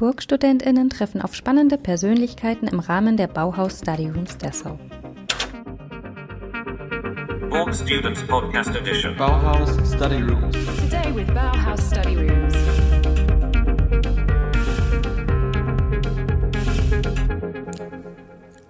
[0.00, 4.78] Burgstudentinnen treffen auf spannende Persönlichkeiten im Rahmen der Bauhaus Study Rooms Dessau.
[7.50, 9.14] Borg Students Podcast Edition.
[9.18, 10.56] Bauhaus Study Rooms.
[10.88, 12.54] Today with Bauhaus Study Rooms.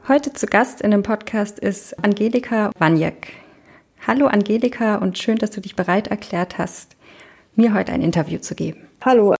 [0.08, 3.28] Heute zu Gast in dem Podcast ist Angelika Waniak.
[4.04, 6.96] Hallo Angelika und schön, dass du dich bereit erklärt hast,
[7.54, 8.88] mir heute ein Interview zu geben.
[9.04, 9.39] Hallo.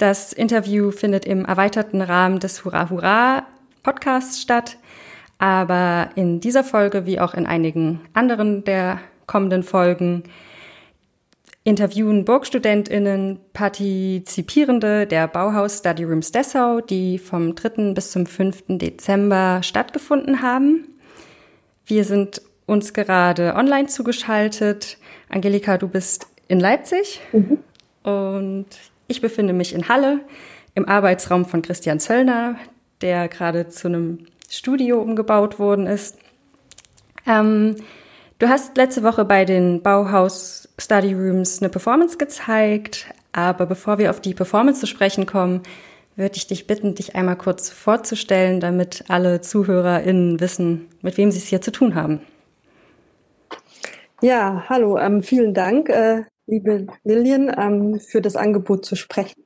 [0.00, 3.46] Das Interview findet im erweiterten Rahmen des Hurra Hurra
[3.82, 4.78] Podcasts statt.
[5.36, 10.22] Aber in dieser Folge, wie auch in einigen anderen der kommenden Folgen,
[11.64, 17.92] interviewen BurgstudentInnen Partizipierende der Bauhaus Study Rooms Dessau, die vom 3.
[17.92, 18.78] bis zum 5.
[18.78, 20.88] Dezember stattgefunden haben.
[21.84, 24.96] Wir sind uns gerade online zugeschaltet.
[25.28, 27.58] Angelika, du bist in Leipzig mhm.
[28.02, 28.66] und
[29.10, 30.20] ich befinde mich in Halle
[30.74, 32.56] im Arbeitsraum von Christian Zöllner,
[33.00, 36.18] der gerade zu einem Studio umgebaut worden ist.
[37.26, 37.76] Ähm,
[38.38, 44.10] du hast letzte Woche bei den Bauhaus Study Rooms eine Performance gezeigt, aber bevor wir
[44.10, 45.62] auf die Performance zu sprechen kommen,
[46.16, 51.38] würde ich dich bitten, dich einmal kurz vorzustellen, damit alle ZuhörerInnen wissen, mit wem sie
[51.38, 52.20] es hier zu tun haben.
[54.22, 59.44] Ja, hallo, ähm, vielen Dank, äh, liebe Lilian, ähm, für das Angebot zu sprechen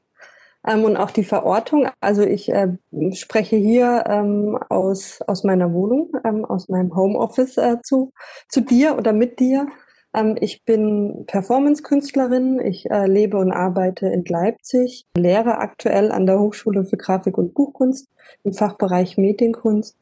[0.67, 1.89] ähm, und auch die Verortung.
[2.01, 2.77] Also ich äh,
[3.13, 8.13] spreche hier ähm, aus, aus meiner Wohnung, ähm, aus meinem Homeoffice äh, zu,
[8.49, 9.69] zu dir oder mit dir.
[10.15, 12.61] Ähm, ich bin Performance-Künstlerin.
[12.61, 17.55] Ich äh, lebe und arbeite in Leipzig, lehre aktuell an der Hochschule für Grafik und
[17.55, 18.09] Buchkunst
[18.43, 19.97] im Fachbereich Medienkunst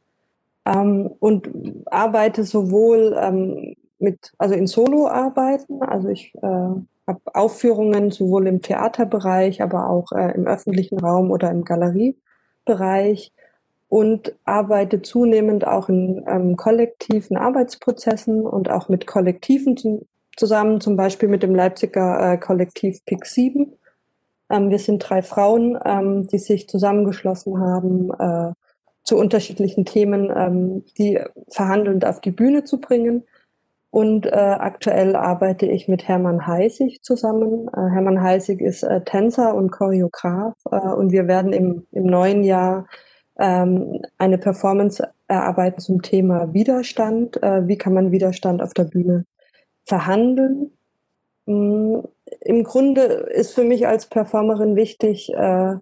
[0.66, 1.50] ähm, und
[1.86, 6.74] arbeite sowohl ähm, mit, also in Solo-Arbeiten, also ich äh,
[7.06, 13.32] habe Aufführungen sowohl im Theaterbereich, aber auch äh, im öffentlichen Raum oder im Galeriebereich
[13.88, 20.96] und arbeite zunehmend auch in ähm, kollektiven Arbeitsprozessen und auch mit Kollektiven zu, zusammen, zum
[20.96, 23.72] Beispiel mit dem Leipziger äh, Kollektiv PIC 7.
[24.48, 28.52] Ähm, wir sind drei Frauen, ähm, die sich zusammengeschlossen haben, äh,
[29.04, 31.20] zu unterschiedlichen Themen, ähm, die
[31.50, 33.24] verhandelnd auf die Bühne zu bringen.
[33.92, 37.68] Und äh, aktuell arbeite ich mit Hermann Heißig zusammen.
[37.68, 42.42] Äh, Hermann Heißig ist äh, Tänzer und Choreograf äh, und wir werden im, im neuen
[42.42, 42.86] Jahr
[43.38, 47.42] ähm, eine Performance erarbeiten zum Thema Widerstand.
[47.42, 49.26] Äh, wie kann man Widerstand auf der Bühne
[49.84, 50.72] verhandeln?
[51.44, 52.04] Mhm.
[52.40, 55.74] Im Grunde ist für mich als Performerin wichtig, äh,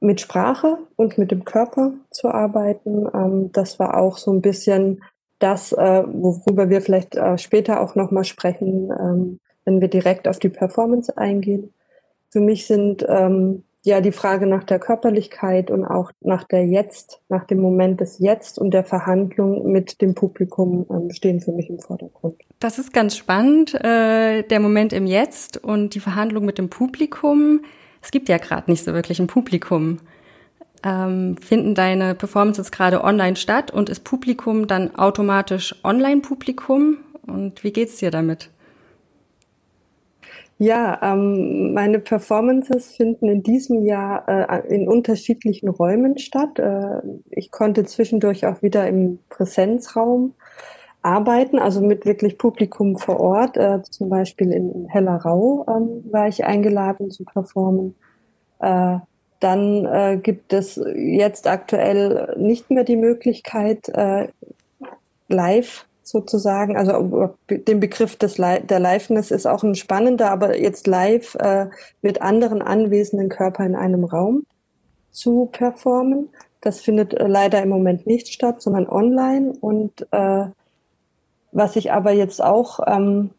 [0.00, 3.08] mit Sprache und mit dem Körper zu arbeiten.
[3.14, 5.00] Ähm, das war auch so ein bisschen
[5.38, 10.38] das, äh, worüber wir vielleicht äh, später auch nochmal sprechen, ähm, wenn wir direkt auf
[10.38, 11.72] die Performance eingehen.
[12.30, 17.20] Für mich sind ähm, ja die Frage nach der Körperlichkeit und auch nach der Jetzt,
[17.28, 21.70] nach dem Moment des Jetzt und der Verhandlung mit dem Publikum ähm, stehen für mich
[21.70, 22.36] im Vordergrund.
[22.58, 27.60] Das ist ganz spannend, äh, der Moment im Jetzt und die Verhandlung mit dem Publikum.
[28.02, 29.98] Es gibt ja gerade nicht so wirklich ein Publikum.
[30.84, 36.98] Ähm, finden deine Performances gerade online statt und ist Publikum dann automatisch Online-Publikum?
[37.26, 38.50] Und wie geht's dir damit?
[40.58, 46.58] Ja, ähm, meine Performances finden in diesem Jahr äh, in unterschiedlichen Räumen statt.
[46.58, 50.32] Äh, ich konnte zwischendurch auch wieder im Präsenzraum
[51.02, 53.58] arbeiten, also mit wirklich Publikum vor Ort.
[53.58, 57.94] Äh, zum Beispiel in Hellerau ähm, war ich eingeladen zu performen.
[59.40, 64.28] Dann äh, gibt es jetzt aktuell nicht mehr die Möglichkeit, äh,
[65.28, 70.86] live sozusagen, also den Begriff des Li der Liveness ist auch ein spannender, aber jetzt
[70.86, 71.66] live äh,
[72.00, 74.46] mit anderen anwesenden Körpern in einem Raum
[75.10, 76.28] zu performen.
[76.60, 79.54] Das findet äh, leider im Moment nicht statt, sondern online.
[79.60, 80.46] Und äh,
[81.50, 83.30] was ich aber jetzt auch, ähm,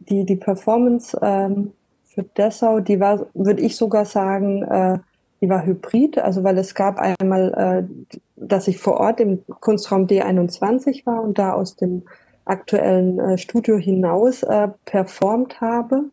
[0.00, 1.72] die, die Performance ähm,
[2.06, 4.98] für Dessau, die war, würde ich sogar sagen, äh,
[5.40, 10.06] die war hybrid, also weil es gab einmal, äh, dass ich vor Ort im Kunstraum
[10.06, 12.02] D21 war und da aus dem
[12.44, 16.04] aktuellen äh, Studio hinaus äh, performt habe.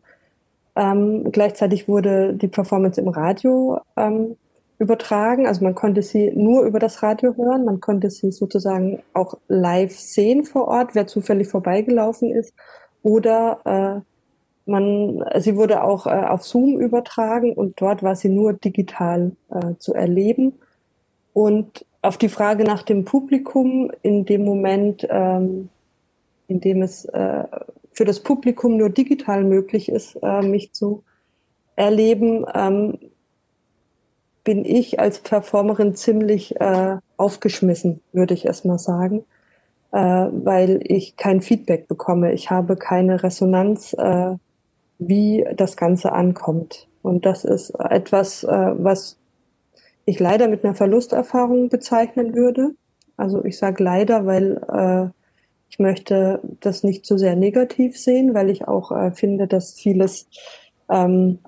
[0.76, 4.36] Ähm, gleichzeitig wurde die Performance im Radio ähm,
[4.78, 9.38] übertragen, also man konnte sie nur über das Radio hören, man konnte sie sozusagen auch
[9.48, 12.52] live sehen vor Ort, wer zufällig vorbeigelaufen ist,
[13.02, 14.15] oder äh,
[14.66, 19.74] man, sie wurde auch äh, auf Zoom übertragen und dort war sie nur digital äh,
[19.78, 20.54] zu erleben.
[21.32, 25.68] Und auf die Frage nach dem Publikum in dem Moment, ähm,
[26.48, 27.44] in dem es äh,
[27.92, 31.02] für das Publikum nur digital möglich ist, äh, mich zu
[31.76, 32.98] erleben, ähm,
[34.44, 39.24] bin ich als Performerin ziemlich äh, aufgeschmissen, würde ich erstmal sagen,
[39.92, 42.32] äh, weil ich kein Feedback bekomme.
[42.32, 44.36] Ich habe keine Resonanz, äh,
[44.98, 46.88] wie das Ganze ankommt.
[47.02, 49.16] Und das ist etwas, äh, was
[50.04, 52.74] ich leider mit einer Verlusterfahrung bezeichnen würde.
[53.16, 55.10] Also ich sage leider, weil äh,
[55.68, 59.72] ich möchte das nicht zu so sehr negativ sehen, weil ich auch äh, finde, dass
[59.74, 60.26] vieles
[60.88, 61.40] ähm,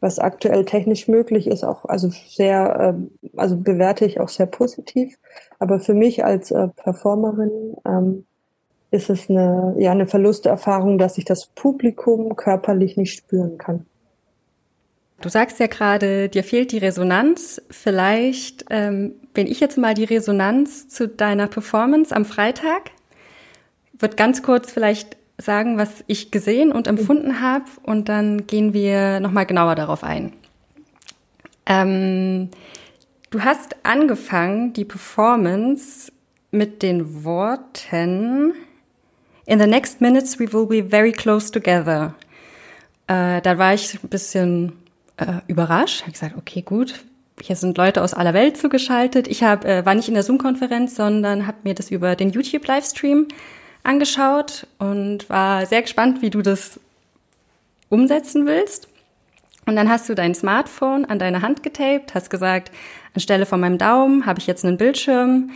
[0.00, 5.18] was aktuell technisch möglich ist, auch also sehr, äh, also bewerte ich auch sehr positiv.
[5.58, 8.26] Aber für mich als äh, Performerin ähm,
[8.94, 13.86] ist es eine, ja, eine Verlusterfahrung, dass ich das Publikum körperlich nicht spüren kann.
[15.20, 17.60] Du sagst ja gerade, dir fehlt die Resonanz.
[17.70, 22.92] Vielleicht ähm, bin ich jetzt mal die Resonanz zu deiner Performance am Freitag.
[23.98, 29.18] Wird ganz kurz vielleicht sagen, was ich gesehen und empfunden habe und dann gehen wir
[29.18, 30.32] nochmal genauer darauf ein.
[31.66, 32.50] Ähm,
[33.30, 36.12] du hast angefangen, die Performance
[36.52, 38.52] mit den Worten
[39.46, 42.14] In the next minutes we will be very close together.
[43.06, 44.72] Äh, da war ich ein bisschen
[45.16, 46.02] äh, überrascht.
[46.02, 47.04] Habe gesagt, okay, gut,
[47.40, 49.28] hier sind Leute aus aller Welt zugeschaltet.
[49.28, 53.28] Ich hab, äh, war nicht in der Zoom-Konferenz, sondern habe mir das über den YouTube-Livestream
[53.82, 56.80] angeschaut und war sehr gespannt, wie du das
[57.90, 58.88] umsetzen willst.
[59.66, 62.70] Und dann hast du dein Smartphone an deine Hand getaped, hast gesagt,
[63.14, 65.50] anstelle von meinem Daumen habe ich jetzt einen Bildschirm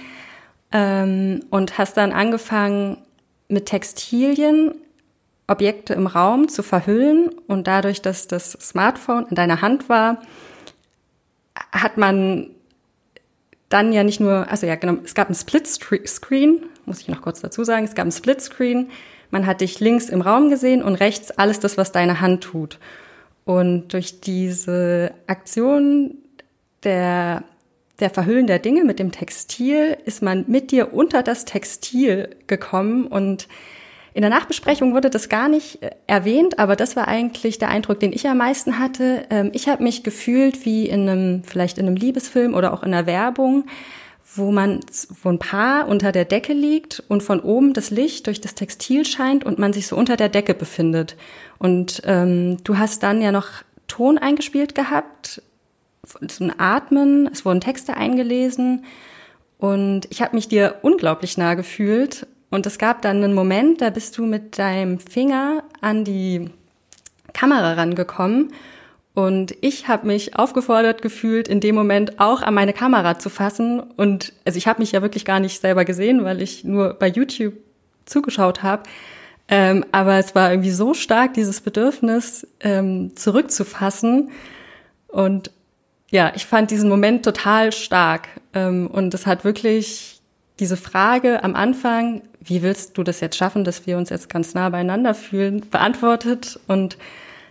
[0.73, 2.99] ähm, und hast dann angefangen,
[3.49, 4.75] mit Textilien
[5.47, 10.21] Objekte im Raum zu verhüllen und dadurch, dass das Smartphone in deiner Hand war,
[11.73, 12.51] hat man
[13.71, 17.41] dann ja nicht nur, also ja genau, es gab ein Split-Screen, muss ich noch kurz
[17.41, 18.91] dazu sagen, es gab ein Split-Screen,
[19.31, 22.79] man hat dich links im Raum gesehen und rechts alles das, was deine Hand tut.
[23.45, 26.19] Und durch diese Aktion
[26.83, 27.45] der,
[28.01, 33.07] der Verhüllen der Dinge mit dem Textil ist man mit dir unter das Textil gekommen
[33.07, 33.49] und
[34.15, 38.01] in der Nachbesprechung wurde das gar nicht äh, erwähnt, aber das war eigentlich der Eindruck,
[38.01, 39.27] den ich am meisten hatte.
[39.31, 42.93] Ähm, ich habe mich gefühlt wie in einem, vielleicht in einem Liebesfilm oder auch in
[42.93, 43.67] einer Werbung,
[44.35, 44.81] wo man,
[45.23, 49.05] wo ein Paar unter der Decke liegt und von oben das Licht durch das Textil
[49.05, 51.17] scheint und man sich so unter der Decke befindet.
[51.59, 53.49] Und ähm, du hast dann ja noch
[53.87, 55.43] Ton eingespielt gehabt,
[56.41, 58.85] ein Atmen, es wurden Texte eingelesen
[59.59, 63.91] und ich habe mich dir unglaublich nah gefühlt und es gab dann einen Moment, da
[63.91, 66.51] bist du mit deinem Finger an die
[67.33, 68.53] Kamera rangekommen
[69.19, 73.81] und ich habe mich aufgefordert gefühlt, in dem Moment auch an meine Kamera zu fassen.
[73.81, 77.09] Und also ich habe mich ja wirklich gar nicht selber gesehen, weil ich nur bei
[77.09, 77.55] YouTube
[78.07, 78.85] zugeschaut habe.
[79.49, 84.31] Ähm, aber es war irgendwie so stark, dieses Bedürfnis ähm, zurückzufassen.
[85.09, 85.51] Und
[86.11, 88.29] ja, ich fand diesen Moment total stark.
[88.55, 90.21] Ähm, und es hat wirklich
[90.59, 94.55] diese Frage am Anfang, wie willst du das jetzt schaffen, dass wir uns jetzt ganz
[94.55, 96.59] nah beieinander fühlen, beantwortet.
[96.67, 96.97] Und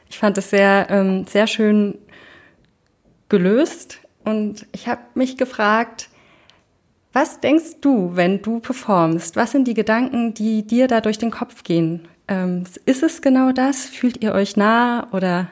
[0.09, 1.98] ich fand es sehr, ähm, sehr schön
[3.30, 4.00] gelöst.
[4.24, 6.09] Und ich habe mich gefragt,
[7.13, 9.36] was denkst du, wenn du performst?
[9.36, 12.07] Was sind die Gedanken, die dir da durch den Kopf gehen?
[12.27, 13.86] Ähm, ist es genau das?
[13.86, 15.50] Fühlt ihr euch nah oder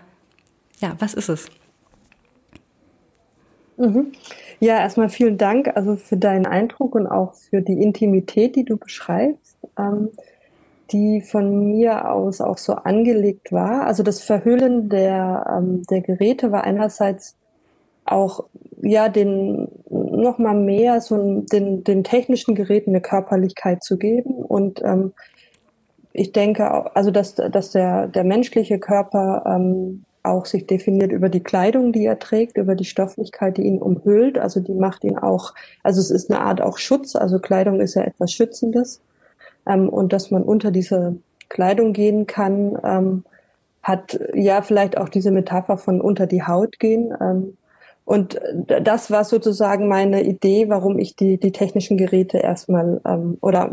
[0.80, 1.50] ja, was ist es?
[3.78, 4.14] Mhm.
[4.60, 8.78] Ja, erstmal vielen Dank also für deinen Eindruck und auch für die Intimität, die du
[8.78, 10.10] beschreibst, ähm,
[10.92, 13.86] die von mir aus auch so angelegt war.
[13.86, 17.36] Also das Verhüllen der, ähm, der Geräte war einerseits
[18.06, 18.46] auch
[18.82, 24.82] ja den noch mal mehr so den, den technischen Geräten eine Körperlichkeit zu geben und
[24.84, 25.14] ähm,
[26.14, 31.44] ich denke also dass dass der der menschliche Körper ähm, auch sich definiert über die
[31.44, 34.38] Kleidung, die er trägt, über die Stofflichkeit, die ihn umhüllt.
[34.38, 35.54] Also die macht ihn auch,
[35.84, 37.16] also es ist eine Art auch Schutz.
[37.16, 39.02] Also Kleidung ist ja etwas Schützendes.
[39.68, 41.18] Ähm, und dass man unter diese
[41.50, 43.24] Kleidung gehen kann, ähm,
[43.84, 47.14] hat ja vielleicht auch diese Metapher von unter die Haut gehen.
[47.22, 47.58] Ähm,
[48.04, 53.72] und das war sozusagen meine Idee, warum ich die, die technischen Geräte erstmal ähm, oder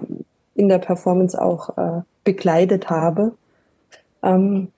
[0.54, 3.32] in der Performance auch äh, bekleidet habe.
[4.22, 4.68] Ähm,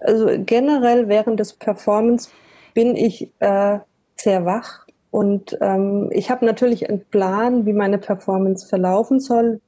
[0.00, 2.30] also generell während des Performance
[2.74, 3.78] bin ich äh,
[4.16, 9.60] sehr wach und ähm, ich habe natürlich einen Plan, wie meine Performance verlaufen soll.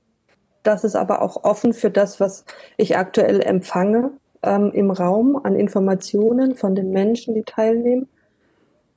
[0.63, 2.45] Das ist aber auch offen für das, was
[2.77, 8.09] ich aktuell empfange ähm, im Raum an Informationen von den Menschen, die teilnehmen.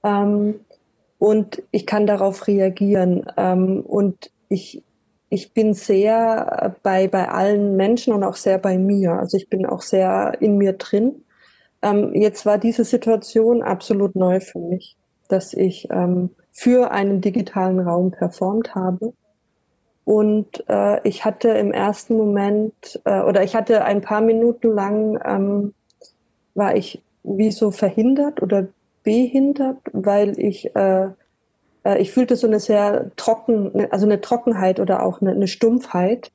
[0.03, 0.59] Ähm,
[1.17, 3.25] und ich kann darauf reagieren.
[3.37, 4.83] Ähm, und ich
[5.33, 9.13] ich bin sehr äh, bei, bei allen Menschen und auch sehr bei mir.
[9.13, 11.23] Also ich bin auch sehr in mir drin.
[11.81, 14.95] Ähm, jetzt war diese Situation absolut neu für mich.
[15.29, 19.13] dass ich ähm, für einen digitalen Raum performt habe.
[20.05, 25.19] Und äh, ich hatte im ersten Moment äh, oder ich hatte ein paar Minuten lang
[25.25, 25.73] ähm,
[26.53, 28.67] war ich wie so verhindert oder
[29.03, 31.07] behindert, weil ich äh,
[31.83, 36.31] äh, ich fühlte so eine sehr trocken, also eine Trockenheit oder auch eine, eine Stumpfheit,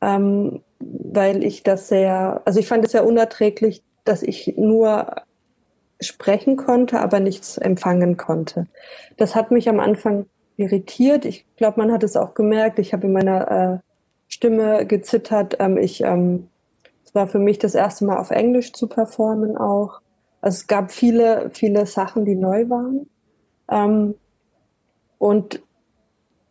[0.00, 5.06] ähm, weil ich das sehr, also ich fand es sehr unerträglich, dass ich nur
[6.00, 8.66] sprechen konnte, aber nichts empfangen konnte.
[9.16, 10.26] Das hat mich am Anfang
[10.56, 11.24] irritiert.
[11.24, 12.78] Ich glaube, man hat es auch gemerkt.
[12.78, 13.78] Ich habe in meiner äh,
[14.28, 15.56] Stimme gezittert.
[15.60, 16.48] Ähm, ich, ähm,
[17.04, 20.00] es war für mich das erste Mal auf Englisch zu performen auch.
[20.40, 23.08] Also es gab viele, viele Sachen, die neu waren.
[23.70, 24.14] Ähm,
[25.22, 25.62] und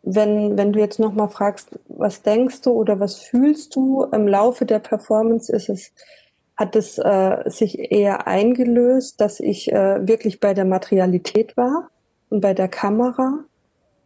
[0.02, 4.66] wenn, wenn du jetzt nochmal fragst, was denkst du oder was fühlst du im Laufe
[4.66, 5.92] der Performance, ist es,
[6.56, 11.90] hat es äh, sich eher eingelöst, dass ich äh, wirklich bei der Materialität war
[12.30, 13.44] und bei der Kamera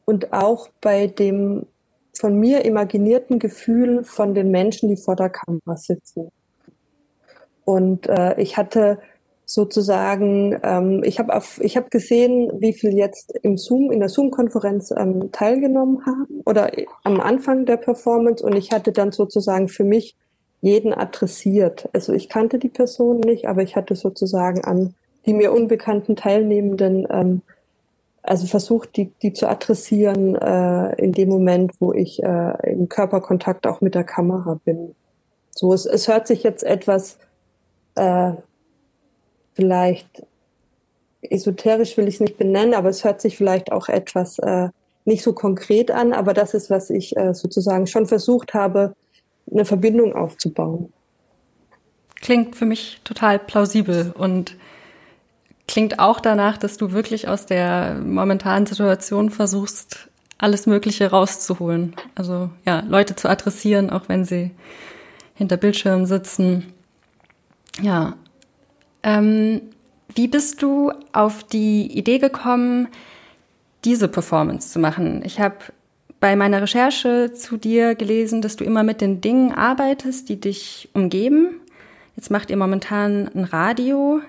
[0.06, 1.68] und auch bei dem
[2.18, 6.32] von mir imaginierten Gefühl von den Menschen, die vor der Kamera sitzen.
[7.66, 8.98] Und äh, ich hatte
[9.46, 14.92] sozusagen, ähm, ich habe ich habe gesehen, wie viel jetzt im Zoom, in der Zoom-Konferenz
[14.96, 16.72] ähm, teilgenommen haben oder
[17.04, 20.16] am Anfang der Performance und ich hatte dann sozusagen für mich
[20.62, 21.90] jeden adressiert.
[21.94, 27.08] Also ich kannte die Person nicht, aber ich hatte sozusagen an die mir unbekannten Teilnehmenden
[27.10, 27.42] ähm,
[28.22, 33.68] also versucht, die, die zu adressieren äh, in dem Moment, wo ich äh, im Körperkontakt
[33.68, 34.96] auch mit der Kamera bin.
[35.52, 37.20] So, es, es hört sich jetzt etwas
[37.96, 38.34] äh,
[39.56, 40.24] vielleicht
[41.22, 44.70] esoterisch will ich es nicht benennen, aber es hört sich vielleicht auch etwas äh,
[45.06, 48.96] nicht so konkret an, aber das ist, was ich äh, sozusagen schon versucht habe,
[49.52, 50.92] eine Verbindung aufzubauen.
[52.22, 54.56] Klingt für mich total plausibel und
[55.68, 61.96] klingt auch danach, dass du wirklich aus der momentanen Situation versuchst, alles Mögliche rauszuholen.
[62.16, 64.52] Also ja, Leute zu adressieren, auch wenn sie
[65.36, 66.74] hinter Bildschirmen sitzen.
[67.82, 68.16] Ja,
[69.06, 69.62] ähm,
[70.14, 72.90] wie bist du auf die Idee gekommen,
[73.86, 75.22] diese Performance zu machen?
[75.24, 75.56] Ich habe
[76.20, 80.90] bei meiner Recherche zu dir gelesen, dass du immer mit den Dingen arbeitest, die dich
[80.94, 81.62] umgeben.
[82.16, 84.22] Jetzt macht ihr momentan ein Radio.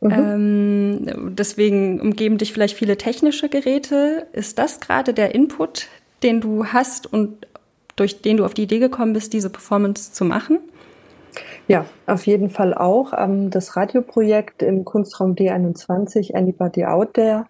[0.00, 0.10] Mhm.
[0.10, 4.26] Ähm, deswegen umgeben dich vielleicht viele technische Geräte.
[4.32, 5.88] Ist das gerade der Input,
[6.22, 7.46] den du hast und
[7.96, 10.58] durch den du auf die Idee gekommen bist, diese Performance zu machen?
[11.68, 13.12] Ja, auf jeden Fall auch.
[13.16, 17.46] Ähm, das Radioprojekt im Kunstraum D21, Anybody Out There,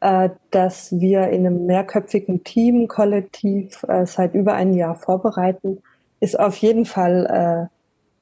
[0.00, 5.82] äh, das wir in einem mehrköpfigen Team, Kollektiv äh, seit über einem Jahr vorbereiten,
[6.20, 7.74] ist auf jeden Fall äh,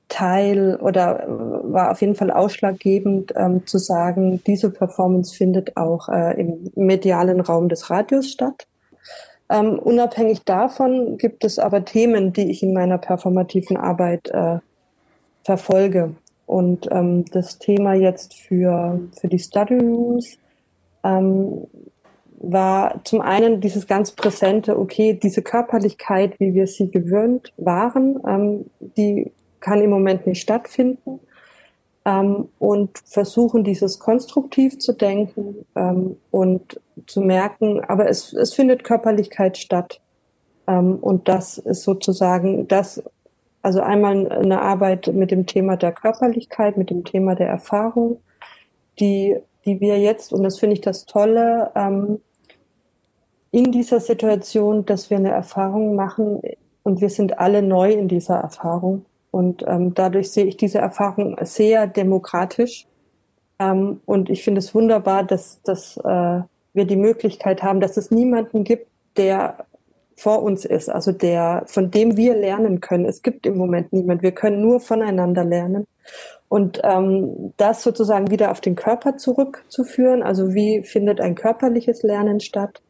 [0.08, 6.70] Teil oder war auf jeden Fall ausschlaggebend ähm, zu sagen, diese Performance findet auch im
[6.76, 8.66] medialen Raum des Radios statt.
[9.50, 14.30] Ähm, unabhängig davon gibt es aber Themen, die ich in meiner performativen Arbeit
[15.48, 16.14] verfolge.
[16.44, 20.36] Und ähm, das Thema jetzt für, für die Study Rooms
[21.02, 21.66] ähm,
[22.38, 28.66] war zum einen dieses ganz präsente, okay, diese Körperlichkeit, wie wir sie gewöhnt waren, ähm,
[28.96, 31.18] die kann im Moment nicht stattfinden.
[32.04, 38.84] Ähm, und versuchen, dieses konstruktiv zu denken ähm, und zu merken, aber es, es findet
[38.84, 40.00] Körperlichkeit statt.
[40.66, 43.02] Ähm, und das ist sozusagen das,
[43.68, 48.18] also einmal eine Arbeit mit dem Thema der Körperlichkeit, mit dem Thema der Erfahrung,
[48.98, 52.18] die, die wir jetzt, und das finde ich das Tolle, ähm,
[53.50, 56.40] in dieser Situation, dass wir eine Erfahrung machen
[56.82, 59.04] und wir sind alle neu in dieser Erfahrung.
[59.30, 62.86] Und ähm, dadurch sehe ich diese Erfahrung sehr demokratisch.
[63.58, 66.40] Ähm, und ich finde es wunderbar, dass, dass äh,
[66.72, 68.86] wir die Möglichkeit haben, dass es niemanden gibt,
[69.18, 69.66] der
[70.18, 73.04] vor uns ist, also der, von dem wir lernen können.
[73.04, 74.22] Es gibt im Moment niemand.
[74.22, 75.86] Wir können nur voneinander lernen.
[76.48, 82.40] Und ähm, das sozusagen wieder auf den Körper zurückzuführen, also wie findet ein körperliches Lernen
[82.40, 82.82] statt,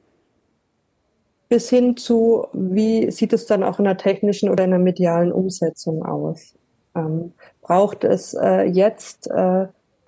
[1.50, 5.30] bis hin zu, wie sieht es dann auch in der technischen oder in der medialen
[5.30, 6.54] Umsetzung aus.
[6.94, 9.66] Ähm, braucht es äh, jetzt, äh,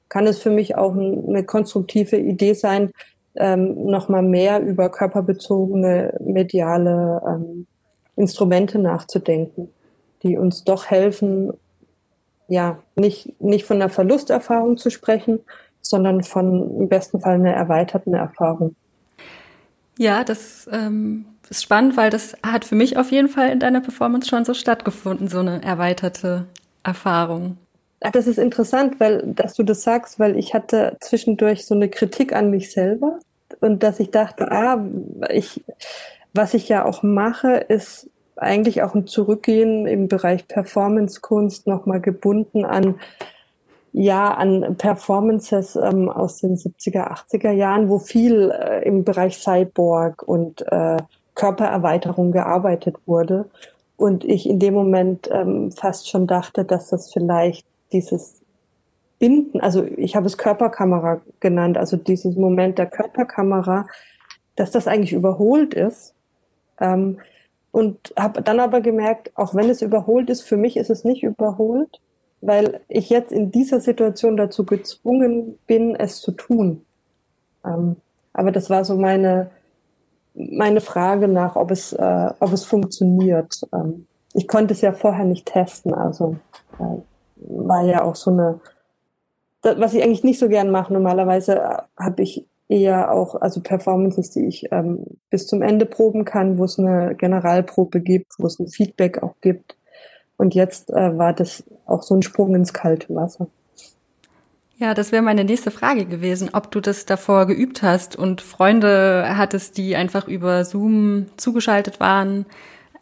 [0.08, 2.92] kann es für mich auch eine konstruktive Idee sein,
[3.36, 7.66] ähm, nochmal mehr über körperbezogene mediale ähm,
[8.16, 9.68] Instrumente nachzudenken,
[10.22, 11.52] die uns doch helfen,
[12.48, 15.40] ja, nicht, nicht von einer Verlusterfahrung zu sprechen,
[15.80, 18.74] sondern von im besten Fall einer erweiterten Erfahrung.
[19.98, 23.80] Ja, das ähm, ist spannend, weil das hat für mich auf jeden Fall in deiner
[23.80, 26.46] Performance schon so stattgefunden, so eine erweiterte
[26.82, 27.58] Erfahrung.
[28.00, 31.88] Ach, das ist interessant, weil, dass du das sagst, weil ich hatte zwischendurch so eine
[31.88, 33.18] Kritik an mich selber
[33.60, 34.84] und dass ich dachte, ah,
[35.30, 35.64] ich,
[36.32, 42.64] was ich ja auch mache, ist eigentlich auch ein Zurückgehen im Bereich Performance-Kunst nochmal gebunden
[42.64, 42.96] an
[43.92, 50.22] ja an Performances ähm, aus den 70er, 80er Jahren, wo viel äh, im Bereich Cyborg
[50.22, 50.98] und äh,
[51.34, 53.46] Körpererweiterung gearbeitet wurde.
[53.96, 58.40] Und ich in dem Moment ähm, fast schon dachte, dass das vielleicht dieses
[59.18, 63.86] Binden, also ich habe es Körperkamera genannt, also dieses Moment der Körperkamera,
[64.56, 66.14] dass das eigentlich überholt ist.
[66.80, 67.18] Ähm,
[67.72, 71.22] und habe dann aber gemerkt, auch wenn es überholt ist, für mich ist es nicht
[71.22, 72.00] überholt,
[72.40, 76.84] weil ich jetzt in dieser Situation dazu gezwungen bin, es zu tun.
[77.64, 77.96] Ähm,
[78.32, 79.50] aber das war so meine,
[80.34, 83.60] meine Frage nach, ob es, äh, ob es funktioniert.
[83.72, 86.36] Ähm, ich konnte es ja vorher nicht testen, also
[86.78, 87.00] äh,
[87.48, 88.60] war ja auch so eine,
[89.62, 90.92] das, was ich eigentlich nicht so gern mache.
[90.92, 96.24] Normalerweise äh, habe ich eher auch, also Performances, die ich ähm, bis zum Ende proben
[96.24, 99.76] kann, wo es eine Generalprobe gibt, wo es ein Feedback auch gibt.
[100.36, 103.48] Und jetzt äh, war das auch so ein Sprung ins kalte Wasser.
[104.78, 109.36] Ja, das wäre meine nächste Frage gewesen, ob du das davor geübt hast und Freunde
[109.36, 112.46] hattest, die einfach über Zoom zugeschaltet waren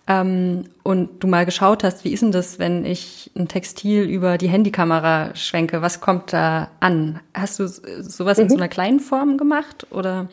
[0.09, 4.39] ähm, und du mal geschaut hast, wie ist denn das, wenn ich ein Textil über
[4.39, 5.83] die Handykamera schwenke?
[5.83, 7.21] Was kommt da an?
[7.35, 8.45] Hast du sowas mhm.
[8.45, 10.29] in so einer kleinen Form gemacht oder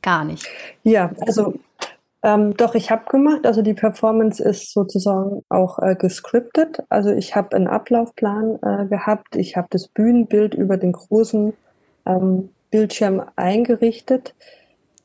[0.00, 0.46] gar nicht?
[0.84, 1.54] Ja, also
[2.22, 3.44] ähm, doch, ich habe gemacht.
[3.44, 6.78] Also die Performance ist sozusagen auch äh, gescriptet.
[6.88, 9.34] Also ich habe einen Ablaufplan äh, gehabt.
[9.34, 11.52] Ich habe das Bühnenbild über den großen
[12.06, 14.34] ähm, Bildschirm eingerichtet.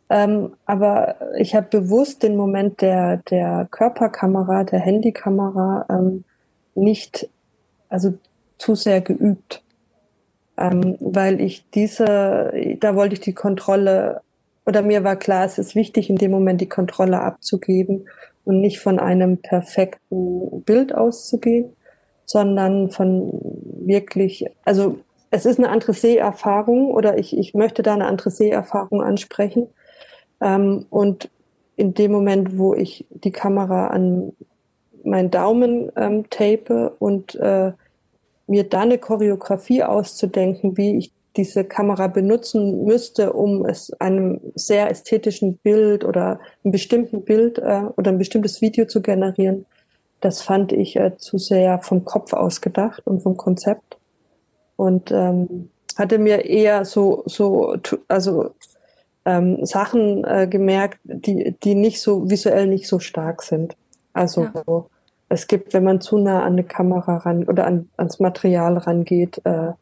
[0.10, 6.24] Ähm, aber ich habe bewusst den Moment der, der Körperkamera, der Handykamera ähm,
[6.76, 7.30] nicht,
[7.90, 8.14] also
[8.58, 9.64] zu sehr geübt.
[10.58, 14.22] Ähm, weil ich diese, da wollte ich die Kontrolle
[14.70, 18.08] oder mir war klar, es ist wichtig, in dem Moment die Kontrolle abzugeben
[18.46, 21.76] und nicht von einem perfekten Bild auszugehen,
[22.26, 23.32] sondern von
[23.84, 25.00] wirklich, also
[25.32, 29.70] es ist eine andere Seherfahrung oder ich, ich möchte da eine andere Seherfahrung ansprechen.
[30.42, 31.30] Ähm, und
[31.76, 34.34] in dem Moment, wo ich die Kamera an
[35.04, 37.72] meinen Daumen ähm, tape und äh,
[38.48, 44.90] mir da eine Choreografie auszudenken, wie ich diese Kamera benutzen müsste, um es einem sehr
[44.90, 49.66] ästhetischen Bild oder einem bestimmten Bild äh, oder ein bestimmtes Video zu generieren,
[50.22, 53.98] das fand ich äh, zu sehr vom Kopf ausgedacht und vom Konzept.
[54.76, 57.76] Und ähm, hatte mir eher so so
[58.08, 58.52] also
[59.30, 63.78] ähm, Sachen äh, gemerkt, die die nicht so visuell nicht so stark sind.
[64.14, 64.86] Also ja.
[65.30, 69.40] es gibt, wenn man zu nah an eine Kamera ran oder an, ans Material rangeht,
[69.46, 69.74] äh,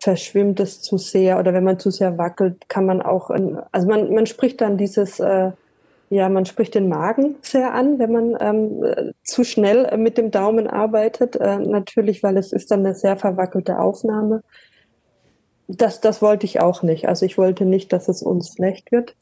[0.00, 4.12] verschwimmt es zu sehr oder wenn man zu sehr wackelt, kann man auch, also man,
[4.12, 5.52] man spricht dann dieses, äh,
[6.10, 10.66] ja, man spricht den Magen sehr an, wenn man ähm, zu schnell mit dem Daumen
[10.66, 14.42] arbeitet, äh, natürlich, weil es ist dann eine sehr verwackelte Aufnahme.
[15.66, 17.08] Das, das wollte ich auch nicht.
[17.08, 19.14] Also ich wollte nicht, dass es uns schlecht wird.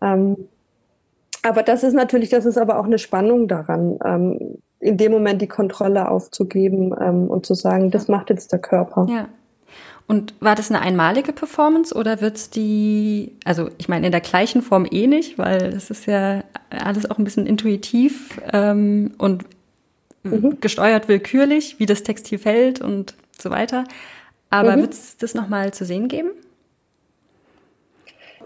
[0.00, 0.48] Ähm,
[1.42, 5.42] aber das ist natürlich, das ist aber auch eine Spannung daran, ähm, in dem Moment
[5.42, 9.06] die Kontrolle aufzugeben ähm, und zu sagen, das macht jetzt der Körper.
[9.08, 9.28] Ja.
[10.06, 14.62] Und war das eine einmalige Performance oder wird's die, also ich meine in der gleichen
[14.62, 19.44] Form eh nicht, weil das ist ja alles auch ein bisschen intuitiv ähm, und
[20.22, 20.60] mhm.
[20.60, 23.84] gesteuert willkürlich, wie das Textil fällt und so weiter.
[24.50, 24.82] Aber mhm.
[24.82, 26.30] wird's das nochmal zu sehen geben?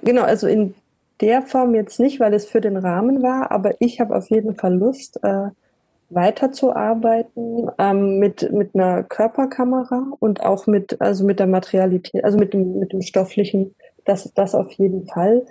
[0.03, 0.75] Genau, also in
[1.21, 4.55] der Form jetzt nicht, weil es für den Rahmen war, aber ich habe auf jeden
[4.55, 5.51] Fall Lust, äh,
[6.15, 12.53] weiterzuarbeiten ähm, mit, mit einer Körperkamera und auch mit, also mit der Materialität, also mit
[12.53, 15.47] dem, mit dem stofflichen, das, das auf jeden Fall.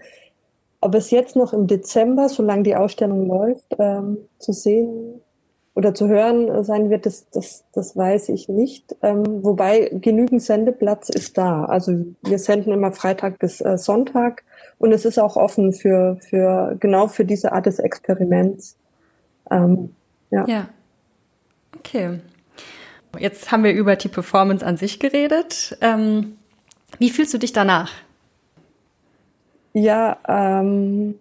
[0.82, 5.22] Ob es jetzt noch im Dezember, solange die Ausstellung läuft, ähm, zu sehen
[5.74, 8.96] oder zu hören sein wird, das, das, das weiß ich nicht.
[9.02, 11.66] Ähm, wobei genügend Sendeplatz ist da.
[11.66, 14.44] Also wir senden immer Freitag bis äh, Sonntag
[14.80, 18.78] und es ist auch offen für, für genau für diese Art des Experiments.
[19.50, 19.96] Ähm,
[20.30, 20.46] ja.
[20.46, 20.70] ja.
[21.78, 22.20] Okay.
[23.18, 25.78] Jetzt haben wir über die Performance an sich geredet.
[25.82, 26.38] Ähm,
[27.00, 27.92] wie fühlst du dich danach?
[29.74, 31.18] Ja, ähm,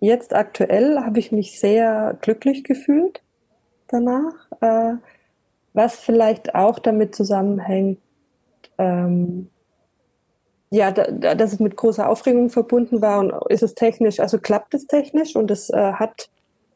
[0.00, 3.20] jetzt aktuell habe ich mich sehr glücklich gefühlt
[3.88, 4.94] danach, äh,
[5.72, 7.98] was vielleicht auch damit zusammenhängt,
[8.78, 9.48] ähm,
[10.70, 14.38] ja, da, da, dass es mit großer Aufregung verbunden war und ist es technisch, also
[14.38, 16.28] klappt es technisch und es äh, hat,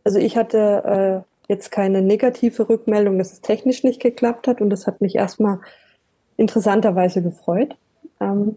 [0.04, 4.60] also ich hatte äh, jetzt keine negative Rückmeldung, dass es technisch nicht geklappt hat.
[4.60, 5.58] Und das hat mich erstmal
[6.36, 7.76] interessanterweise gefreut.
[8.20, 8.56] Ähm,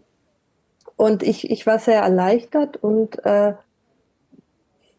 [0.94, 3.54] und ich, ich war sehr erleichtert und äh,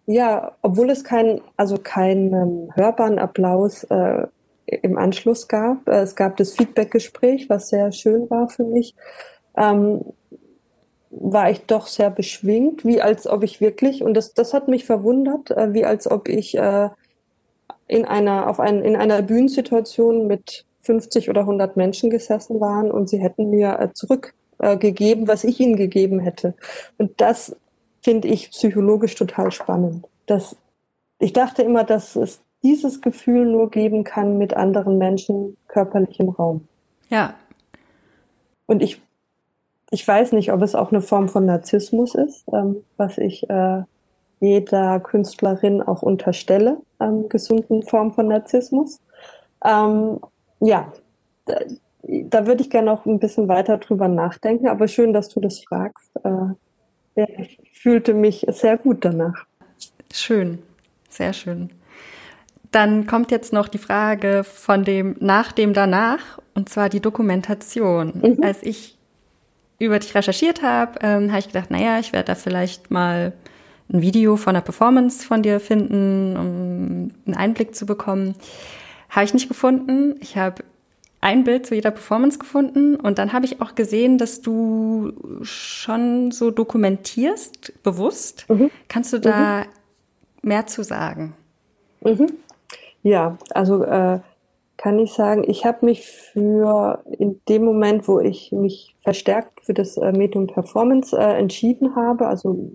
[0.05, 4.27] ja, obwohl es keinen, also keinen ähm, hörbaren Applaus äh,
[4.65, 5.87] im Anschluss gab.
[5.87, 8.95] Äh, es gab das Feedbackgespräch, was sehr schön war für mich.
[9.57, 10.01] Ähm,
[11.09, 14.85] war ich doch sehr beschwingt, wie als ob ich wirklich, und das, das hat mich
[14.85, 16.89] verwundert, äh, wie als ob ich äh,
[17.87, 23.09] in einer, auf ein, in einer Bühnensituation mit 50 oder 100 Menschen gesessen waren und
[23.09, 26.53] sie hätten mir äh, zurückgegeben, was ich ihnen gegeben hätte.
[26.97, 27.55] Und das
[28.05, 30.07] finde ich psychologisch total spannend.
[30.27, 30.55] Das,
[31.17, 36.29] ich dachte immer, dass es dieses Gefühl nur geben kann mit anderen Menschen körperlich im
[36.29, 36.67] Raum.
[37.09, 37.33] Ja.
[38.67, 39.01] Und ich,
[39.89, 43.81] ich weiß nicht, ob es auch eine Form von Narzissmus ist, ähm, was ich äh,
[44.39, 48.99] jeder Künstlerin auch unterstelle, ähm, gesunden Form von Narzissmus.
[49.65, 50.19] Ähm,
[50.59, 50.91] ja,
[51.45, 51.55] da,
[52.03, 55.59] da würde ich gerne noch ein bisschen weiter drüber nachdenken, aber schön, dass du das
[55.63, 56.15] fragst.
[56.23, 56.53] Äh,
[57.15, 59.45] ja, ich fühlte mich sehr gut danach.
[60.13, 60.59] Schön,
[61.09, 61.69] sehr schön.
[62.71, 68.13] Dann kommt jetzt noch die Frage von dem nach dem danach und zwar die Dokumentation.
[68.21, 68.43] Mhm.
[68.43, 68.97] Als ich
[69.79, 73.33] über dich recherchiert habe, ähm, habe ich gedacht, naja, ich werde da vielleicht mal
[73.91, 78.35] ein Video von einer Performance von dir finden, um einen Einblick zu bekommen.
[79.09, 80.15] Habe ich nicht gefunden.
[80.21, 80.63] Ich habe
[81.25, 85.11] ein Bild zu jeder Performance gefunden und dann habe ich auch gesehen, dass du
[85.41, 88.45] schon so dokumentierst, bewusst.
[88.47, 88.69] Mhm.
[88.87, 89.65] Kannst du da mhm.
[90.43, 91.33] mehr zu sagen?
[92.01, 92.27] Mhm.
[93.01, 94.19] Ja, also äh,
[94.77, 99.73] kann ich sagen, ich habe mich für in dem Moment, wo ich mich verstärkt für
[99.73, 102.69] das äh, Medium Performance äh, entschieden habe, also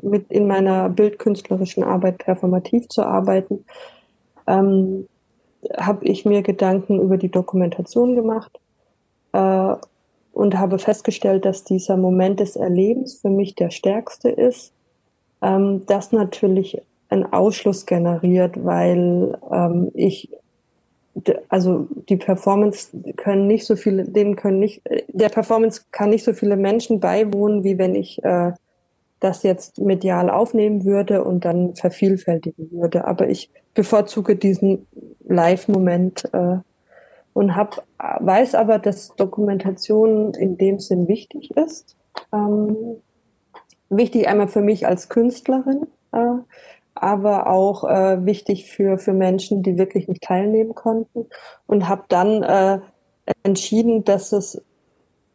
[0.00, 3.64] mit in meiner bildkünstlerischen Arbeit performativ zu arbeiten,
[4.46, 5.08] ähm,
[5.76, 8.58] habe ich mir Gedanken über die Dokumentation gemacht
[9.32, 9.74] äh,
[10.32, 14.72] und habe festgestellt, dass dieser Moment des Erlebens für mich der stärkste ist.
[15.42, 20.30] Ähm, das natürlich einen Ausschluss generiert, weil ähm, ich
[21.48, 26.32] also die Performance können nicht so viele, denen können nicht, der Performance kann nicht so
[26.32, 28.52] viele Menschen beiwohnen, wie wenn ich äh,
[29.20, 33.06] das jetzt medial aufnehmen würde und dann vervielfältigen würde.
[33.06, 34.86] Aber ich bevorzuge diesen
[35.26, 36.58] Live-Moment äh,
[37.32, 41.96] und hab, weiß aber, dass Dokumentation in dem Sinn wichtig ist.
[42.32, 42.76] Ähm,
[43.90, 46.38] wichtig einmal für mich als Künstlerin, äh,
[46.94, 51.26] aber auch äh, wichtig für, für Menschen, die wirklich nicht teilnehmen konnten.
[51.66, 52.78] Und habe dann äh,
[53.42, 54.62] entschieden, dass es,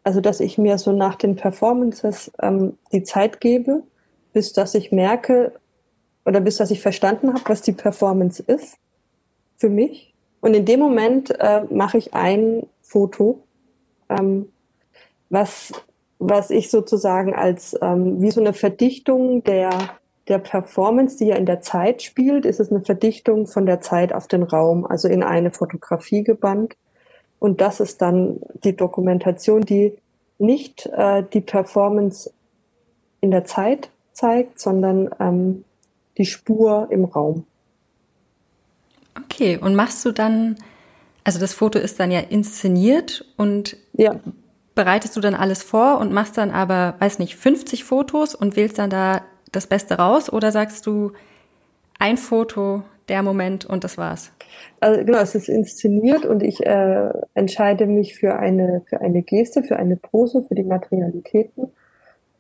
[0.03, 3.83] also dass ich mir so nach den Performances ähm, die Zeit gebe,
[4.31, 5.53] bis dass ich merke,
[6.25, 8.77] oder bis dass ich verstanden habe, was die Performance ist
[9.57, 10.13] für mich.
[10.41, 13.43] Und in dem Moment äh, mache ich ein Foto,
[14.09, 14.49] ähm,
[15.29, 15.71] was,
[16.17, 19.71] was ich sozusagen als ähm, wie so eine Verdichtung der,
[20.27, 24.13] der Performance, die ja in der Zeit spielt, ist es eine Verdichtung von der Zeit
[24.13, 26.75] auf den Raum, also in eine Fotografie gebannt.
[27.37, 29.93] Und das ist dann die Dokumentation, die
[30.37, 32.31] nicht äh, die Performance
[33.21, 35.65] in der Zeit zeigt, sondern ähm,
[36.19, 37.45] die Spur im Raum.
[39.17, 40.57] Okay, und machst du dann,
[41.23, 44.19] also das Foto ist dann ja inszeniert und ja.
[44.75, 48.77] bereitest du dann alles vor und machst dann aber, weiß nicht, 50 Fotos und wählst
[48.77, 51.13] dann da das Beste raus oder sagst du
[51.97, 54.31] ein Foto, der Moment und das war's?
[54.79, 59.63] Also genau, es ist inszeniert und ich äh, entscheide mich für eine, für eine Geste,
[59.63, 61.71] für eine Pose, für die Materialitäten.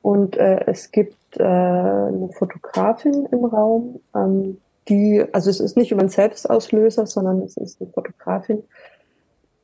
[0.01, 4.57] Und äh, es gibt äh, eine Fotografin im Raum, ähm,
[4.87, 8.63] die, also es ist nicht über einen Selbstauslöser, sondern es ist eine Fotografin,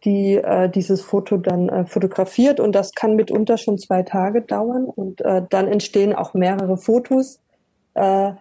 [0.04, 2.60] die äh, dieses Foto dann äh, fotografiert.
[2.60, 4.86] Und das kann mitunter schon zwei Tage dauern.
[4.86, 7.39] Und äh, dann entstehen auch mehrere Fotos,
[7.95, 8.34] äh,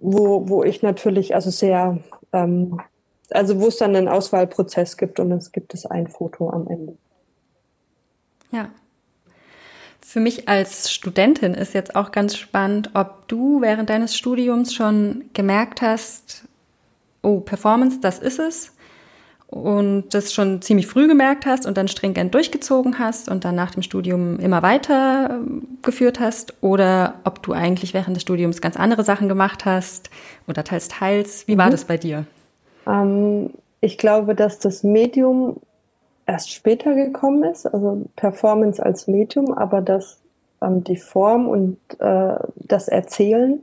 [0.00, 1.98] wo, wo ich natürlich also sehr,
[2.32, 2.80] ähm,
[3.30, 6.96] also wo es dann einen Auswahlprozess gibt und es gibt es ein Foto am Ende.
[8.50, 8.70] Ja,
[10.08, 15.24] für mich als Studentin ist jetzt auch ganz spannend, ob du während deines Studiums schon
[15.34, 16.44] gemerkt hast,
[17.20, 18.74] oh, Performance, das ist es.
[19.48, 23.72] Und das schon ziemlich früh gemerkt hast und dann stringent durchgezogen hast und dann nach
[23.72, 26.54] dem Studium immer weiter ähm, geführt hast.
[26.62, 30.08] Oder ob du eigentlich während des Studiums ganz andere Sachen gemacht hast
[30.46, 31.46] oder teils, teils.
[31.46, 31.58] Wie mhm.
[31.58, 32.24] war das bei dir?
[32.86, 33.50] Ähm,
[33.82, 35.60] ich glaube, dass das Medium
[36.28, 40.20] erst später gekommen ist, also Performance als Medium, aber dass
[40.62, 43.60] ähm, die Form und äh, das Erzählen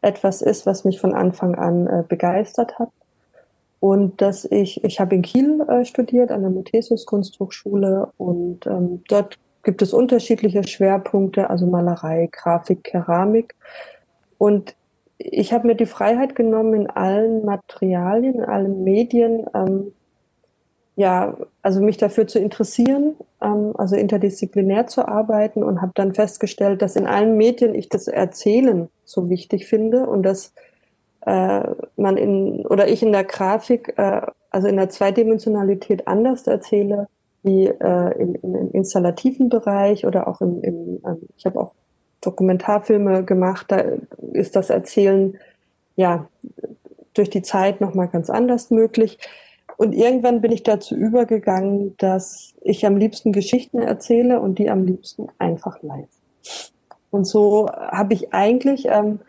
[0.00, 2.90] etwas ist, was mich von Anfang an äh, begeistert hat.
[3.80, 9.02] und dass ich, ich habe in Kiel äh, studiert an der Muthesus Kunsthochschule und ähm,
[9.08, 13.54] dort gibt es unterschiedliche Schwerpunkte, also Malerei, Grafik, Keramik.
[14.38, 14.74] Und
[15.18, 19.92] ich habe mir die Freiheit genommen, in allen Materialien, in allen Medien, ähm,
[20.96, 26.80] ja, also mich dafür zu interessieren, ähm, also interdisziplinär zu arbeiten und habe dann festgestellt,
[26.80, 30.54] dass in allen Medien ich das Erzählen so wichtig finde und dass
[31.26, 31.62] äh,
[31.96, 37.08] man in oder ich in der Grafik, äh, also in der Zweidimensionalität anders erzähle
[37.42, 41.74] wie äh, in, im installativen Bereich oder auch im, im ähm, ich habe auch
[42.22, 43.84] Dokumentarfilme gemacht, da
[44.32, 45.38] ist das Erzählen
[45.94, 46.26] ja
[47.12, 49.18] durch die Zeit nochmal ganz anders möglich.
[49.76, 54.84] Und irgendwann bin ich dazu übergegangen, dass ich am liebsten Geschichten erzähle und die am
[54.84, 56.08] liebsten einfach live.
[57.10, 59.20] Und so habe ich eigentlich ähm,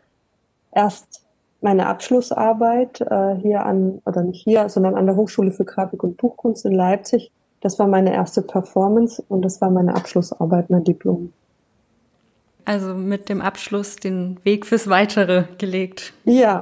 [0.71, 1.23] erst
[1.62, 6.17] meine Abschlussarbeit äh, hier an, oder nicht hier, sondern an der Hochschule für Grafik und
[6.17, 7.31] Buchkunst in Leipzig.
[7.62, 11.33] Das war meine erste Performance und das war meine Abschlussarbeit, mein Diplom.
[12.65, 16.13] Also mit dem Abschluss den Weg fürs Weitere gelegt.
[16.25, 16.62] Ja,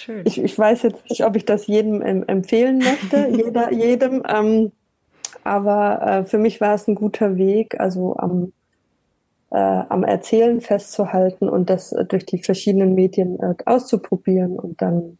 [0.00, 0.22] Schön.
[0.24, 4.22] Ich, ich weiß jetzt nicht, ob ich das jedem empfehlen möchte, jeder, jedem.
[4.26, 4.72] Ähm,
[5.44, 8.52] aber äh, für mich war es ein guter Weg, also am,
[9.50, 14.58] äh, am Erzählen festzuhalten und das äh, durch die verschiedenen Medien äh, auszuprobieren.
[14.58, 15.18] Und dann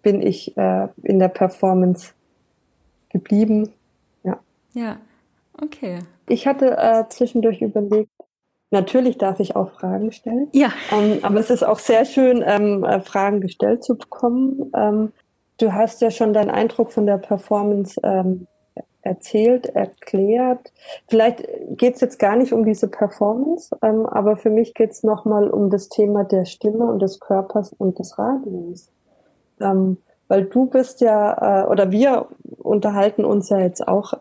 [0.00, 2.12] bin ich äh, in der Performance
[3.10, 3.70] geblieben.
[4.24, 4.40] Ja.
[4.72, 4.96] Ja,
[5.60, 5.98] okay.
[6.26, 8.10] Ich hatte äh, zwischendurch überlegt,
[8.72, 10.48] Natürlich darf ich auch Fragen stellen.
[10.52, 10.72] Ja.
[10.90, 14.72] Ähm, aber es ist auch sehr schön, ähm, äh, Fragen gestellt zu bekommen.
[14.74, 15.12] Ähm,
[15.58, 18.46] du hast ja schon deinen Eindruck von der Performance ähm,
[19.02, 20.72] erzählt, erklärt.
[21.06, 25.02] Vielleicht geht es jetzt gar nicht um diese Performance, ähm, aber für mich geht es
[25.02, 28.90] nochmal um das Thema der Stimme und des Körpers und des Radios.
[29.60, 34.14] Ähm, weil du bist ja, äh, oder wir unterhalten uns ja jetzt auch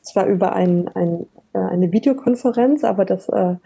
[0.00, 3.56] zwar über ein, ein, äh, eine Videokonferenz, aber das äh,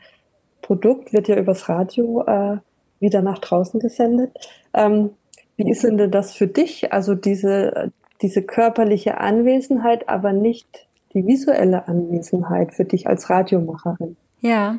[0.72, 2.56] Produkt wird ja übers Radio äh,
[2.98, 4.35] wieder nach draußen gesendet.
[4.72, 5.11] Ähm,
[5.58, 6.94] wie ist denn das für dich?
[6.94, 14.16] Also diese, diese körperliche Anwesenheit, aber nicht die visuelle Anwesenheit für dich als Radiomacherin.
[14.40, 14.78] Ja.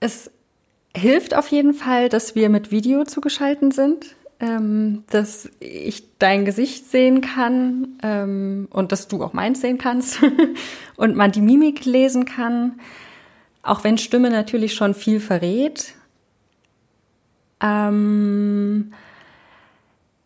[0.00, 0.30] Es
[0.96, 6.90] hilft auf jeden Fall, dass wir mit Video zugeschaltet sind, ähm, dass ich dein Gesicht
[6.90, 10.20] sehen kann ähm, und dass du auch meins sehen kannst
[10.96, 12.80] und man die Mimik lesen kann.
[13.64, 15.94] Auch wenn Stimme natürlich schon viel verrät.
[17.62, 18.92] Ähm,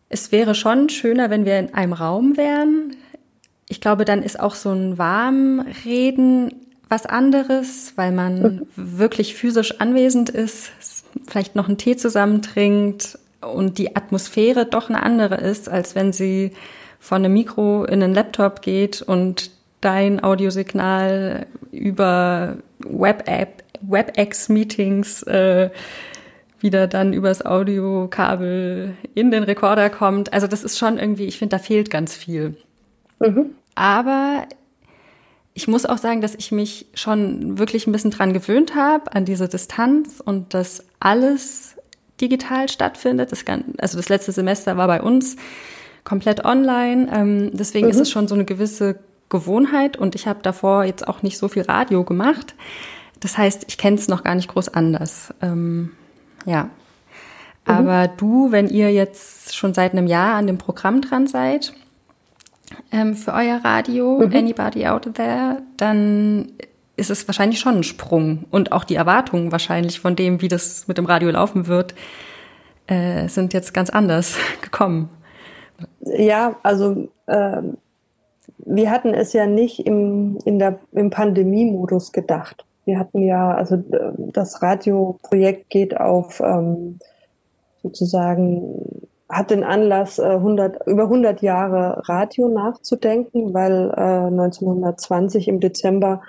[0.09, 2.95] es wäre schon schöner, wenn wir in einem Raum wären.
[3.69, 6.53] Ich glaube, dann ist auch so ein Warmreden
[6.89, 10.71] was anderes, weil man wirklich physisch anwesend ist,
[11.27, 16.11] vielleicht noch einen Tee zusammen trinkt und die Atmosphäre doch eine andere ist, als wenn
[16.11, 16.51] sie
[16.99, 25.69] von einem Mikro in einen Laptop geht und dein Audiosignal über Web-App, WebEx-Meetings äh,
[26.59, 30.33] wieder dann übers Audiokabel in den Rekorder kommt.
[30.33, 32.57] Also das ist schon irgendwie, ich finde, da fehlt ganz viel.
[33.19, 33.51] Mhm.
[33.75, 34.43] Aber
[35.53, 39.25] ich muss auch sagen, dass ich mich schon wirklich ein bisschen dran gewöhnt habe, an
[39.25, 41.75] diese Distanz und dass alles
[42.19, 43.31] digital stattfindet.
[43.31, 45.37] Das kann, also das letzte Semester war bei uns
[46.03, 47.09] komplett online.
[47.13, 47.91] Ähm, deswegen mhm.
[47.91, 51.47] ist es schon so eine gewisse Gewohnheit und ich habe davor jetzt auch nicht so
[51.47, 52.55] viel Radio gemacht.
[53.19, 55.33] Das heißt, ich kenne es noch gar nicht groß anders.
[55.41, 55.91] Ähm,
[56.45, 56.63] ja.
[56.63, 56.69] Mhm.
[57.65, 61.73] Aber du, wenn ihr jetzt schon seit einem Jahr an dem Programm dran seid,
[62.91, 64.33] ähm, für euer Radio, mhm.
[64.33, 66.51] Anybody Out There, dann
[66.95, 68.45] ist es wahrscheinlich schon ein Sprung.
[68.51, 71.95] Und auch die Erwartungen wahrscheinlich von dem, wie das mit dem Radio laufen wird,
[72.87, 75.09] äh, sind jetzt ganz anders gekommen.
[76.01, 77.77] Ja, also ähm,
[78.65, 82.65] wir hatten es ja nicht im, in der, im Pandemiemodus gedacht.
[82.85, 86.97] Wir hatten ja, also äh, das Radioprojekt geht auf ähm,
[87.83, 95.59] sozusagen, hat den Anlass, äh, 100, über 100 Jahre Radio nachzudenken, weil äh, 1920 im
[95.59, 96.21] Dezember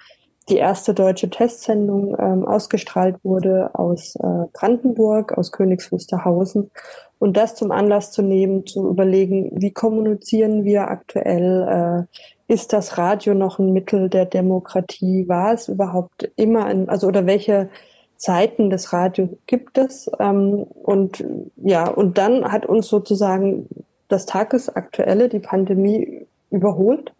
[0.50, 6.70] die erste deutsche Testsendung ähm, ausgestrahlt wurde aus äh, Brandenburg, aus Königs Wusterhausen.
[7.18, 12.06] Und das zum Anlass zu nehmen, zu überlegen, wie kommunizieren wir aktuell?
[12.08, 15.28] Äh, ist das Radio noch ein Mittel der Demokratie?
[15.28, 17.68] War es überhaupt immer ein, also oder welche
[18.16, 20.10] Zeiten des Radios gibt es?
[20.18, 21.24] Ähm, und
[21.56, 23.68] ja, und dann hat uns sozusagen
[24.08, 27.12] das Tagesaktuelle, die Pandemie überholt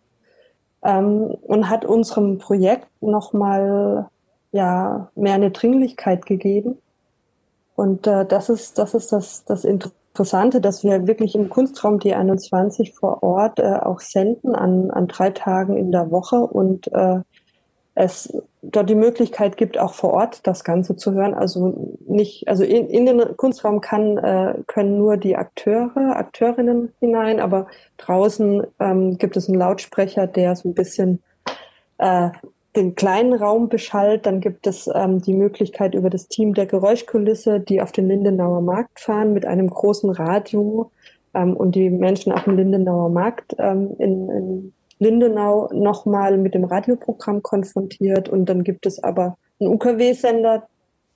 [0.82, 4.08] ähm, und hat unserem Projekt nochmal
[4.52, 6.78] ja, mehr eine Dringlichkeit gegeben.
[7.76, 12.94] Und äh, das ist, das, ist das, das Interessante dass wir wirklich im Kunstraum D21
[12.94, 17.20] vor Ort äh, auch senden an, an drei Tagen in der Woche und äh,
[17.94, 21.35] es dort die Möglichkeit gibt, auch vor Ort das Ganze zu hören.
[21.35, 27.40] Also nicht, also in, in den Kunstraum kann, äh, können nur die Akteure, Akteurinnen hinein,
[27.40, 31.22] aber draußen ähm, gibt es einen Lautsprecher, der so ein bisschen
[31.98, 32.31] äh,
[32.76, 34.26] den kleinen Raum beschallt.
[34.26, 38.61] Dann gibt es ähm, die Möglichkeit über das Team der Geräuschkulisse, die auf den Lindenauer
[38.61, 40.90] Markt fahren mit einem großen Radio
[41.35, 46.64] ähm, und die Menschen auf dem Lindenauer Markt ähm, in, in Lindenau nochmal mit dem
[46.64, 48.28] Radioprogramm konfrontiert.
[48.28, 50.68] Und dann gibt es aber einen UKW-Sender,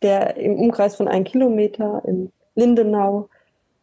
[0.03, 3.29] der im Umkreis von einem Kilometer in Lindenau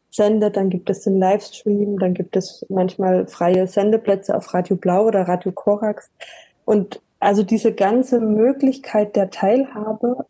[0.09, 0.57] sendet.
[0.57, 5.27] Dann gibt es den Livestream, dann gibt es manchmal freie Sendeplätze auf Radio Blau oder
[5.27, 6.09] Radio Korax.
[6.65, 10.25] Und also diese ganze Möglichkeit der Teilhabe,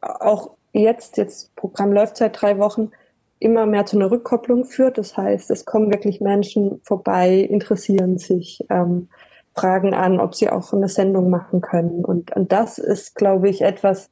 [0.00, 2.92] auch jetzt, jetzt Programm läuft seit drei Wochen,
[3.38, 4.98] immer mehr zu einer Rückkopplung führt.
[4.98, 9.08] Das heißt, es kommen wirklich Menschen vorbei, interessieren sich, ähm,
[9.54, 12.04] fragen an, ob sie auch eine Sendung machen können.
[12.04, 14.10] Und, und das ist, glaube ich, etwas,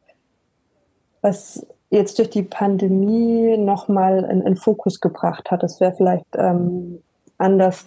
[1.21, 5.63] was jetzt durch die Pandemie nochmal in, in Fokus gebracht hat.
[5.63, 7.03] Das wäre vielleicht ähm,
[7.39, 7.87] anders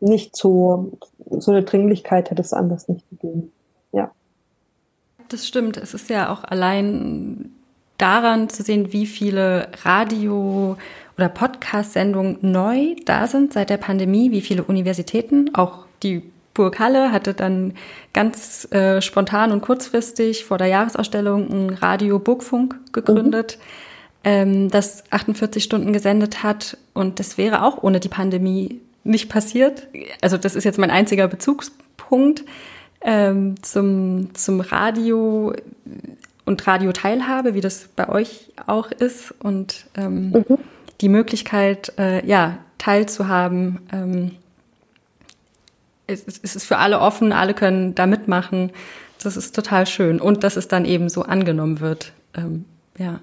[0.00, 0.92] nicht so,
[1.30, 3.52] so eine Dringlichkeit hätte es anders nicht gegeben.
[3.92, 4.10] Ja.
[5.28, 5.76] Das stimmt.
[5.76, 7.52] Es ist ja auch allein
[8.00, 10.76] daran zu sehen, wie viele Radio-
[11.16, 16.22] oder Podcast-Sendungen neu da sind seit der Pandemie, wie viele Universitäten, auch die
[16.54, 17.74] Burg Halle hatte dann
[18.12, 23.64] ganz äh, spontan und kurzfristig vor der Jahresausstellung ein Radio Burgfunk gegründet, mhm.
[24.24, 26.76] ähm, das 48 Stunden gesendet hat.
[26.92, 29.86] Und das wäre auch ohne die Pandemie nicht passiert.
[30.20, 32.44] Also das ist jetzt mein einziger Bezugspunkt
[33.02, 35.54] ähm, zum, zum Radio
[36.50, 40.58] und Radioteilhabe, wie das bei euch auch ist und ähm, mhm.
[41.00, 43.78] die Möglichkeit, äh, ja, teilzuhaben.
[43.92, 44.32] Ähm,
[46.08, 48.72] es, es ist für alle offen, alle können da mitmachen.
[49.22, 50.20] Das ist total schön.
[50.20, 52.12] Und dass es dann eben so angenommen wird.
[52.36, 52.64] Ähm,
[52.98, 53.20] ja.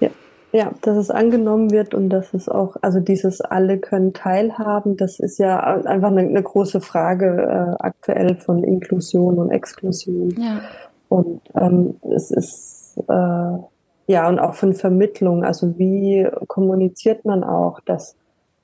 [0.00, 0.08] ja.
[0.52, 5.20] Ja, dass es angenommen wird und dass es auch, also dieses alle können teilhaben, das
[5.20, 10.34] ist ja einfach eine, eine große Frage äh, aktuell von Inklusion und Exklusion.
[10.40, 10.62] Ja.
[11.08, 13.58] Und ähm, es ist äh,
[14.08, 18.16] ja und auch von Vermittlung, also wie kommuniziert man auch, dass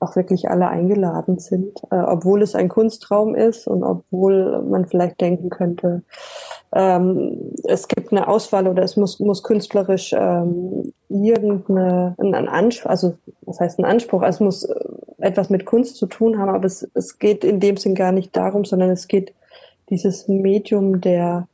[0.03, 5.21] auch wirklich alle eingeladen sind, äh, obwohl es ein Kunstraum ist und obwohl man vielleicht
[5.21, 6.03] denken könnte,
[6.75, 13.15] ähm, es gibt eine Auswahl oder es muss, muss künstlerisch ähm, irgendeine, ein Anspruch, also
[13.43, 14.75] was heißt ein Anspruch, es muss äh,
[15.19, 18.37] etwas mit Kunst zu tun haben, aber es, es geht in dem Sinn gar nicht
[18.37, 19.33] darum, sondern es geht
[19.89, 21.47] dieses Medium der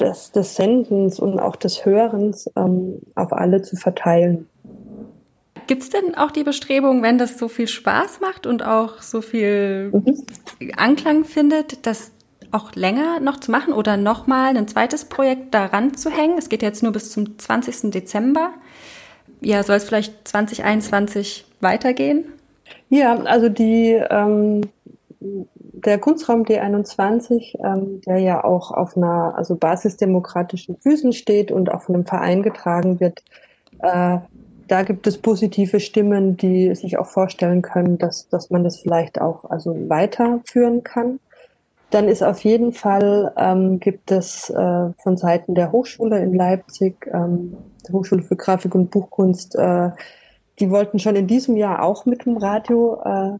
[0.00, 4.48] des, des Sendens und auch des Hörens ähm, auf alle zu verteilen.
[5.66, 9.20] Gibt es denn auch die Bestrebung, wenn das so viel Spaß macht und auch so
[9.20, 10.24] viel mhm.
[10.76, 12.10] Anklang findet, das
[12.50, 16.38] auch länger noch zu machen oder nochmal ein zweites Projekt daran zu hängen?
[16.38, 17.92] Es geht jetzt nur bis zum 20.
[17.92, 18.50] Dezember.
[19.40, 22.24] Ja, soll es vielleicht 2021 weitergehen?
[22.88, 24.62] Ja, also die ähm,
[25.84, 31.82] der Kunstraum D21, ähm, der ja auch auf einer also basisdemokratischen Füßen steht und auch
[31.82, 33.22] von einem Verein getragen wird,
[33.80, 34.18] äh,
[34.68, 39.20] da gibt es positive Stimmen, die sich auch vorstellen können, dass, dass man das vielleicht
[39.20, 41.18] auch also weiterführen kann.
[41.90, 47.10] Dann ist auf jeden Fall, ähm, gibt es äh, von Seiten der Hochschule in Leipzig,
[47.12, 49.90] ähm, der Hochschule für Grafik und Buchkunst, äh,
[50.60, 53.38] die wollten schon in diesem Jahr auch mit dem Radio äh,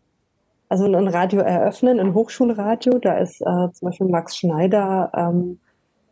[0.70, 2.98] also ein Radio eröffnen, ein Hochschulradio.
[3.00, 5.59] Da ist äh, zum Beispiel Max Schneider ähm,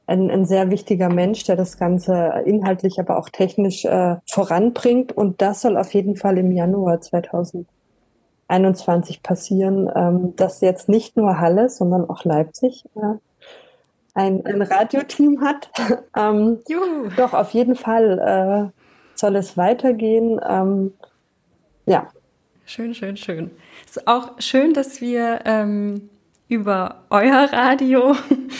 [0.08, 5.16] ein, ein sehr wichtiger Mensch, der das Ganze inhaltlich, aber auch technisch äh, voranbringt.
[5.16, 11.38] Und das soll auf jeden Fall im Januar 2021 passieren, ähm, dass jetzt nicht nur
[11.38, 13.14] Halle, sondern auch Leipzig äh,
[14.14, 15.70] ein, ein Radioteam hat.
[16.16, 17.10] ähm, Juhu.
[17.16, 18.66] Doch, auf jeden Fall äh,
[19.14, 20.40] soll es weitergehen.
[20.44, 20.94] Ähm,
[21.86, 22.08] ja.
[22.68, 23.50] Schön, schön, schön.
[23.86, 26.10] Es ist auch schön, dass wir ähm,
[26.48, 28.14] über euer Radio,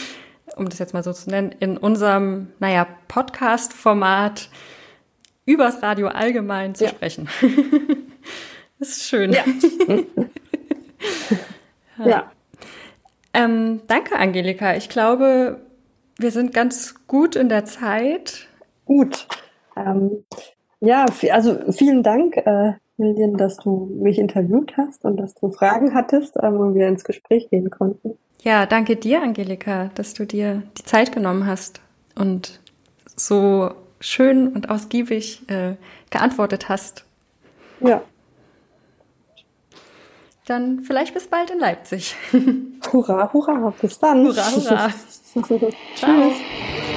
[0.55, 4.49] um das jetzt mal so zu nennen, in unserem, naja, Podcast-Format
[5.45, 6.89] übers Radio allgemein zu ja.
[6.89, 7.29] sprechen.
[8.79, 9.31] das ist schön.
[9.31, 9.43] Ja.
[11.99, 12.05] ja.
[12.05, 12.31] ja.
[13.35, 14.75] Ähm, danke, Angelika.
[14.75, 15.61] Ich glaube,
[16.17, 18.47] wir sind ganz gut in der Zeit.
[18.85, 19.27] Gut.
[19.77, 20.25] Ähm,
[20.79, 22.37] ja, also vielen Dank.
[22.37, 26.87] Äh, Lilian, dass du mich interviewt hast und dass du Fragen hattest ähm, und wir
[26.87, 28.17] ins Gespräch gehen konnten.
[28.41, 31.81] Ja, danke dir, Angelika, dass du dir die Zeit genommen hast
[32.15, 32.59] und
[33.15, 35.75] so schön und ausgiebig äh,
[36.09, 37.05] geantwortet hast.
[37.81, 38.01] Ja.
[40.45, 42.15] Dann vielleicht bis bald in Leipzig.
[42.91, 43.73] Hurra, hurra.
[43.79, 44.25] Bis dann.
[44.25, 44.89] Hurra, hurra.
[45.95, 46.88] Tschüss.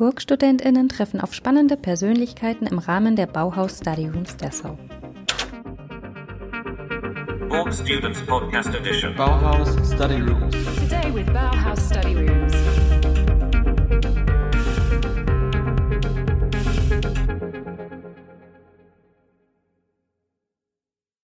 [0.00, 4.78] BurgstudentInnen treffen auf spannende Persönlichkeiten im Rahmen der Bauhaus Study Rooms Dessau.
[7.50, 9.14] Borg Students Podcast Edition.
[9.14, 10.56] Bauhaus Study Rooms.
[10.88, 12.69] Today with Bauhaus Study Rooms.